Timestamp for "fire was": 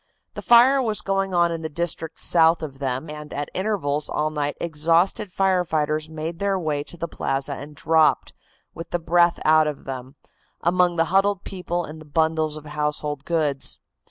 0.41-1.01